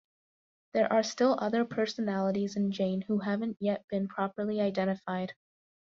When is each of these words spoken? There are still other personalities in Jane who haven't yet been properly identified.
There 0.73 0.91
are 0.91 1.03
still 1.03 1.37
other 1.39 1.63
personalities 1.63 2.55
in 2.55 2.71
Jane 2.71 3.01
who 3.01 3.19
haven't 3.19 3.57
yet 3.59 3.85
been 3.87 4.07
properly 4.07 4.59
identified. 4.59 5.33